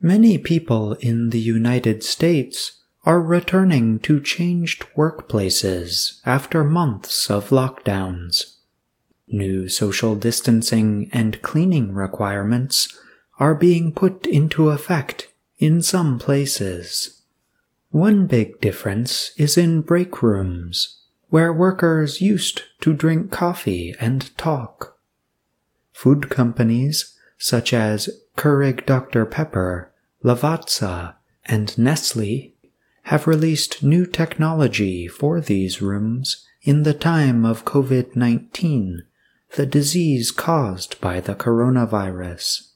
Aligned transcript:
Many 0.00 0.38
people 0.38 0.92
in 0.94 1.30
the 1.30 1.40
United 1.40 2.04
States 2.04 2.84
are 3.04 3.20
returning 3.20 3.98
to 4.00 4.20
changed 4.20 4.86
workplaces 4.96 6.20
after 6.24 6.62
months 6.62 7.28
of 7.28 7.48
lockdowns. 7.48 8.58
New 9.26 9.68
social 9.68 10.14
distancing 10.14 11.10
and 11.12 11.42
cleaning 11.42 11.92
requirements 11.92 12.96
are 13.40 13.56
being 13.56 13.92
put 13.92 14.24
into 14.26 14.70
effect 14.70 15.32
in 15.58 15.82
some 15.82 16.20
places. 16.20 17.22
One 17.90 18.28
big 18.28 18.60
difference 18.60 19.32
is 19.36 19.58
in 19.58 19.80
break 19.80 20.22
rooms, 20.22 21.00
where 21.28 21.52
workers 21.52 22.20
used 22.20 22.62
to 22.82 22.92
drink 22.94 23.32
coffee 23.32 23.96
and 23.98 24.36
talk. 24.38 24.96
Food 25.92 26.30
companies 26.30 27.17
such 27.38 27.72
as 27.72 28.10
Keurig 28.36 28.84
Dr. 28.84 29.24
Pepper, 29.24 29.92
Lavazza, 30.22 31.14
and 31.46 31.76
Nestle 31.78 32.54
have 33.04 33.26
released 33.26 33.82
new 33.82 34.04
technology 34.04 35.08
for 35.08 35.40
these 35.40 35.80
rooms 35.80 36.44
in 36.62 36.82
the 36.82 36.94
time 36.94 37.44
of 37.44 37.64
COVID 37.64 38.16
19 38.16 39.04
the 39.56 39.66
disease 39.66 40.30
caused 40.30 41.00
by 41.00 41.20
the 41.20 41.34
coronavirus. 41.34 42.68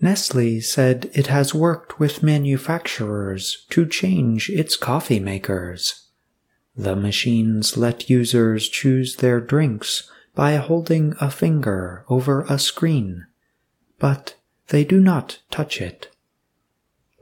Nestle 0.00 0.60
said 0.60 1.10
it 1.14 1.28
has 1.28 1.54
worked 1.54 2.00
with 2.00 2.22
manufacturers 2.22 3.66
to 3.70 3.86
change 3.86 4.50
its 4.50 4.76
coffee 4.76 5.20
makers. 5.20 6.08
The 6.74 6.96
machines 6.96 7.76
let 7.76 8.10
users 8.10 8.68
choose 8.68 9.16
their 9.16 9.40
drinks 9.40 10.10
by 10.34 10.56
holding 10.56 11.14
a 11.20 11.30
finger 11.30 12.04
over 12.08 12.42
a 12.48 12.58
screen, 12.58 13.26
but 14.02 14.34
they 14.68 14.84
do 14.84 15.00
not 15.00 15.38
touch 15.50 15.80
it. 15.80 16.08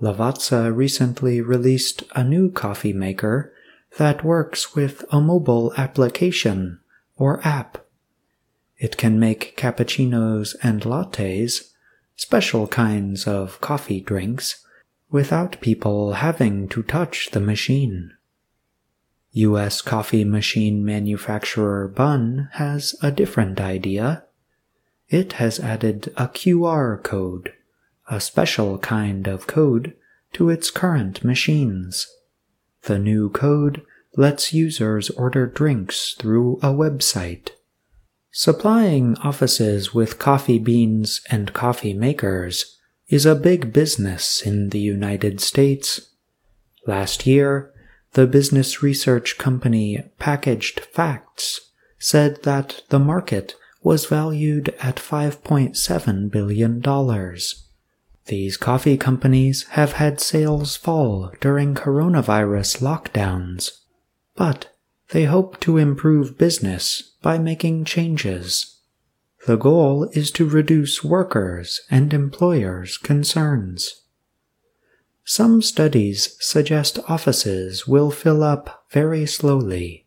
Lavazza 0.00 0.74
recently 0.74 1.40
released 1.40 2.02
a 2.16 2.24
new 2.24 2.50
coffee 2.50 2.94
maker 2.94 3.52
that 3.98 4.24
works 4.24 4.74
with 4.74 5.04
a 5.12 5.20
mobile 5.20 5.72
application 5.76 6.80
or 7.16 7.46
app 7.46 7.78
it 8.80 8.96
can 8.96 9.20
make 9.20 9.58
cappuccinos 9.58 10.56
and 10.62 10.80
lattes, 10.82 11.72
special 12.16 12.66
kinds 12.66 13.26
of 13.26 13.60
coffee 13.60 14.00
drinks, 14.00 14.64
without 15.10 15.60
people 15.60 16.14
having 16.14 16.66
to 16.70 16.82
touch 16.82 17.30
the 17.32 17.40
machine. 17.40 18.12
U.S. 19.32 19.82
coffee 19.82 20.24
machine 20.24 20.82
manufacturer 20.82 21.88
Bunn 21.88 22.48
has 22.54 22.96
a 23.02 23.12
different 23.12 23.60
idea. 23.60 24.24
It 25.10 25.34
has 25.34 25.58
added 25.58 26.12
a 26.16 26.28
QR 26.28 27.02
code, 27.02 27.52
a 28.08 28.20
special 28.20 28.78
kind 28.78 29.26
of 29.26 29.48
code, 29.48 29.94
to 30.34 30.48
its 30.50 30.70
current 30.70 31.24
machines. 31.24 32.06
The 32.82 32.98
new 32.98 33.28
code 33.28 33.82
lets 34.16 34.52
users 34.52 35.10
order 35.10 35.46
drinks 35.46 36.14
through 36.14 36.58
a 36.58 36.68
website. 36.68 37.50
Supplying 38.30 39.16
offices 39.18 39.92
with 39.92 40.20
coffee 40.20 40.60
beans 40.60 41.20
and 41.28 41.52
coffee 41.52 41.92
makers 41.92 42.76
is 43.08 43.26
a 43.26 43.34
big 43.34 43.72
business 43.72 44.40
in 44.40 44.68
the 44.68 44.78
United 44.78 45.40
States. 45.40 46.12
Last 46.86 47.26
year, 47.26 47.72
the 48.12 48.28
business 48.28 48.82
research 48.82 49.38
company 49.38 50.04
Packaged 50.20 50.80
Facts 50.80 51.72
said 51.98 52.44
that 52.44 52.82
the 52.88 53.00
market 53.00 53.56
was 53.82 54.06
valued 54.06 54.74
at 54.80 54.96
$5.7 54.96 56.30
billion. 56.30 57.36
These 58.26 58.56
coffee 58.56 58.96
companies 58.96 59.66
have 59.70 59.92
had 59.92 60.20
sales 60.20 60.76
fall 60.76 61.32
during 61.40 61.74
coronavirus 61.74 62.80
lockdowns, 62.80 63.70
but 64.36 64.76
they 65.08 65.24
hope 65.24 65.58
to 65.60 65.78
improve 65.78 66.38
business 66.38 67.14
by 67.22 67.38
making 67.38 67.84
changes. 67.84 68.76
The 69.46 69.56
goal 69.56 70.04
is 70.12 70.30
to 70.32 70.46
reduce 70.46 71.02
workers' 71.02 71.80
and 71.90 72.12
employers' 72.12 72.98
concerns. 72.98 74.02
Some 75.24 75.62
studies 75.62 76.36
suggest 76.40 76.98
offices 77.08 77.86
will 77.86 78.10
fill 78.10 78.42
up 78.42 78.84
very 78.90 79.26
slowly. 79.26 80.06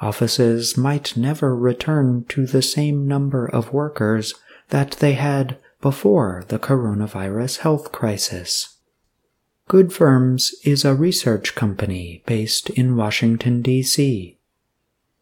Offices 0.00 0.76
might 0.76 1.16
never 1.16 1.56
return 1.56 2.24
to 2.28 2.46
the 2.46 2.62
same 2.62 3.08
number 3.08 3.46
of 3.46 3.72
workers 3.72 4.34
that 4.68 4.92
they 4.92 5.14
had 5.14 5.58
before 5.80 6.44
the 6.48 6.58
coronavirus 6.58 7.58
health 7.58 7.90
crisis. 7.90 8.76
Good 9.66 9.92
Firms 9.92 10.54
is 10.64 10.84
a 10.84 10.94
research 10.94 11.54
company 11.54 12.22
based 12.26 12.70
in 12.70 12.96
Washington, 12.96 13.60
D.C. 13.60 14.38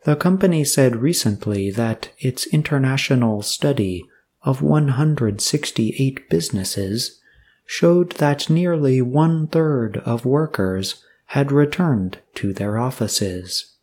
The 0.04 0.16
company 0.16 0.64
said 0.64 0.96
recently 0.96 1.70
that 1.72 2.10
its 2.18 2.46
international 2.46 3.42
study 3.42 4.04
of 4.42 4.62
168 4.62 6.30
businesses 6.30 7.20
showed 7.66 8.12
that 8.12 8.48
nearly 8.48 9.02
one 9.02 9.48
third 9.48 9.96
of 10.04 10.24
workers 10.24 11.02
had 11.30 11.50
returned 11.50 12.18
to 12.36 12.52
their 12.52 12.78
offices. 12.78 13.75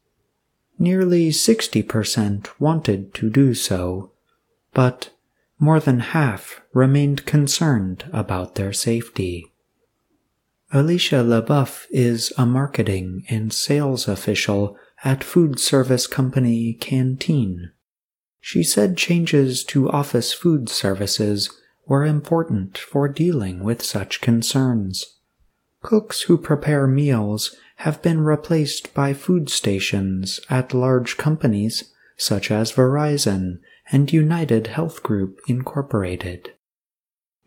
Nearly 0.79 1.29
60% 1.29 2.47
wanted 2.59 3.13
to 3.13 3.29
do 3.29 3.53
so, 3.53 4.11
but 4.73 5.11
more 5.59 5.79
than 5.79 6.00
half 6.00 6.61
remained 6.73 7.25
concerned 7.25 8.06
about 8.11 8.56
their 8.56 8.73
safety. 8.73 9.51
Alicia 10.72 11.17
LeBoeuf 11.23 11.85
is 11.91 12.33
a 12.38 12.45
marketing 12.45 13.23
and 13.29 13.53
sales 13.53 14.07
official 14.07 14.75
at 15.03 15.23
food 15.23 15.59
service 15.59 16.07
company 16.07 16.73
Canteen. 16.73 17.72
She 18.41 18.63
said 18.63 18.97
changes 18.97 19.63
to 19.66 19.89
office 19.89 20.33
food 20.33 20.67
services 20.69 21.50
were 21.85 22.06
important 22.06 22.78
for 22.78 23.07
dealing 23.07 23.63
with 23.63 23.83
such 23.83 24.19
concerns. 24.19 25.19
Cooks 25.83 26.21
who 26.23 26.38
prepare 26.38 26.88
meals 26.88 27.55
have 27.77 28.01
been 28.01 28.21
replaced 28.21 28.94
by 28.94 29.13
food 29.13 29.49
stations 29.49 30.39
at 30.49 30.73
large 30.73 31.17
companies 31.17 31.91
such 32.17 32.49
as 32.49 32.71
Verizon 32.71 33.59
and 33.91 34.11
United 34.11 34.67
Health 34.67 35.03
Group 35.03 35.41
Incorporated. 35.47 36.53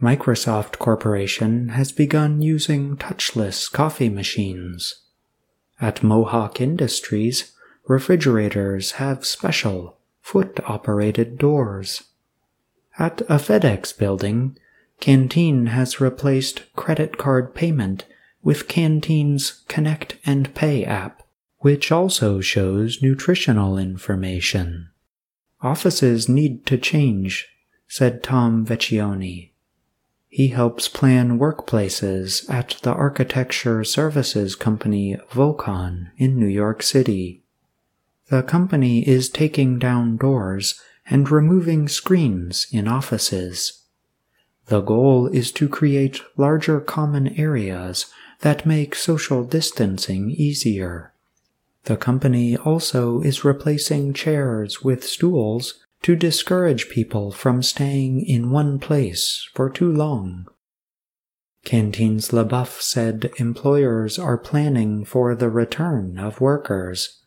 Microsoft 0.00 0.78
Corporation 0.78 1.70
has 1.70 1.90
begun 1.90 2.42
using 2.42 2.96
touchless 2.98 3.72
coffee 3.72 4.10
machines. 4.10 5.02
At 5.80 6.02
Mohawk 6.02 6.60
Industries, 6.60 7.52
refrigerators 7.88 8.92
have 8.92 9.24
special 9.24 9.96
foot 10.20 10.60
operated 10.64 11.38
doors. 11.38 12.02
At 12.98 13.22
a 13.22 13.36
FedEx 13.36 13.96
building, 13.96 14.58
Canteen 15.00 15.66
has 15.66 16.00
replaced 16.00 16.70
credit 16.74 17.16
card 17.16 17.54
payment 17.54 18.04
with 18.46 18.68
Canteen's 18.68 19.64
Connect 19.66 20.18
and 20.24 20.54
Pay 20.54 20.84
app, 20.84 21.24
which 21.58 21.90
also 21.90 22.40
shows 22.40 23.02
nutritional 23.02 23.76
information. 23.76 24.88
Offices 25.62 26.28
need 26.28 26.64
to 26.66 26.78
change, 26.78 27.48
said 27.88 28.22
Tom 28.22 28.64
Vecchione. 28.64 29.50
He 30.28 30.48
helps 30.48 30.86
plan 30.86 31.40
workplaces 31.40 32.48
at 32.48 32.78
the 32.82 32.92
architecture 32.92 33.82
services 33.82 34.54
company 34.54 35.16
Vocon 35.32 36.12
in 36.16 36.38
New 36.38 36.46
York 36.46 36.84
City. 36.84 37.42
The 38.28 38.44
company 38.44 39.00
is 39.08 39.28
taking 39.28 39.80
down 39.80 40.18
doors 40.18 40.80
and 41.10 41.28
removing 41.28 41.88
screens 41.88 42.68
in 42.70 42.86
offices. 42.86 43.82
The 44.68 44.80
goal 44.80 45.28
is 45.28 45.52
to 45.52 45.68
create 45.68 46.20
larger 46.36 46.80
common 46.80 47.28
areas 47.38 48.06
that 48.40 48.66
make 48.66 48.94
social 48.94 49.44
distancing 49.44 50.30
easier. 50.30 51.12
The 51.84 51.96
company 51.96 52.56
also 52.56 53.20
is 53.20 53.44
replacing 53.44 54.12
chairs 54.12 54.82
with 54.82 55.04
stools 55.04 55.84
to 56.02 56.16
discourage 56.16 56.88
people 56.88 57.30
from 57.30 57.62
staying 57.62 58.22
in 58.26 58.50
one 58.50 58.80
place 58.80 59.48
for 59.54 59.70
too 59.70 59.90
long. 59.90 60.48
Canteen's 61.64 62.30
LeBoeuf 62.30 62.80
said 62.80 63.30
employers 63.38 64.18
are 64.18 64.38
planning 64.38 65.04
for 65.04 65.34
the 65.34 65.50
return 65.50 66.18
of 66.18 66.40
workers, 66.40 67.20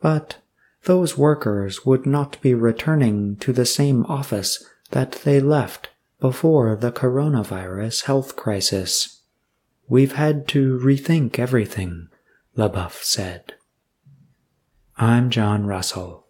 but 0.00 0.38
those 0.84 1.16
workers 1.16 1.86
would 1.86 2.06
not 2.06 2.40
be 2.40 2.54
returning 2.54 3.36
to 3.36 3.52
the 3.52 3.66
same 3.66 4.04
office 4.06 4.64
that 4.90 5.12
they 5.24 5.40
left 5.40 5.90
before 6.22 6.76
the 6.76 6.92
coronavirus 6.92 8.04
health 8.04 8.36
crisis. 8.36 9.22
We've 9.88 10.12
had 10.12 10.46
to 10.48 10.78
rethink 10.78 11.36
everything, 11.36 12.10
LeBoeuf 12.56 13.02
said. 13.02 13.54
I'm 14.96 15.30
John 15.30 15.66
Russell. 15.66 16.28